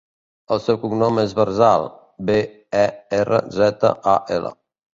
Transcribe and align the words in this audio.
El 0.53 0.61
seu 0.67 0.79
cognom 0.85 1.19
és 1.23 1.35
Berzal: 1.41 1.85
be, 2.31 2.39
e, 2.81 2.89
erra, 3.21 3.45
zeta, 3.61 3.95
a, 4.19 4.21
ela. 4.39 4.57